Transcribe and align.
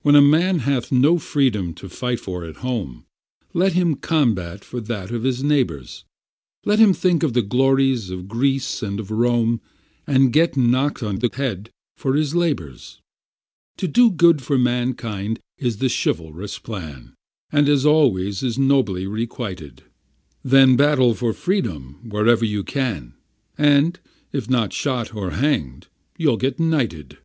When 0.00 0.14
a 0.16 0.22
man 0.22 0.60
hath 0.60 0.90
no 0.90 1.18
freedom 1.18 1.74
to 1.74 1.86
fight 1.90 2.18
for 2.18 2.46
at 2.46 2.56
home, 2.64 3.04
Let 3.52 3.74
him 3.74 3.96
combat 3.96 4.64
for 4.64 4.80
that 4.80 5.10
of 5.10 5.22
his 5.22 5.44
neighbours; 5.44 6.06
Let 6.64 6.78
him 6.78 6.94
think 6.94 7.22
of 7.22 7.34
the 7.34 7.42
glories 7.42 8.08
of 8.08 8.26
Greece 8.26 8.82
and 8.82 8.98
of 8.98 9.10
Rome, 9.10 9.60
And 10.06 10.32
get 10.32 10.56
knocked 10.56 11.02
on 11.02 11.16
the 11.16 11.28
head 11.30 11.68
for 11.98 12.14
his 12.14 12.34
labours. 12.34 13.02
To 13.76 13.86
do 13.86 14.10
good 14.10 14.38
to 14.38 14.56
Mankind 14.56 15.38
is 15.58 15.76
the 15.76 15.90
chivalrous 15.90 16.58
plan, 16.58 17.12
And 17.52 17.68
is 17.68 17.84
always 17.84 18.42
as 18.42 18.56
nobly 18.58 19.06
requited; 19.06 19.82
Then 20.42 20.74
battle 20.74 21.14
for 21.14 21.34
Freedom 21.34 22.00
wherever 22.08 22.46
you 22.46 22.64
can, 22.64 23.12
And, 23.58 24.00
if 24.32 24.48
not 24.48 24.72
shot 24.72 25.14
or 25.14 25.32
hanged, 25.32 25.88
you'll 26.16 26.38
get 26.38 26.58
knighted. 26.58 27.18